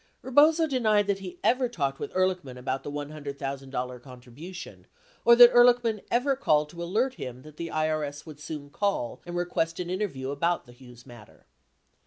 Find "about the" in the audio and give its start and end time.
2.57-2.89, 10.31-10.71